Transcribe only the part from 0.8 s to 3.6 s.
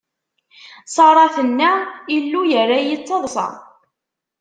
Ṣara tenna: Illu yerra-yi d taḍṣa.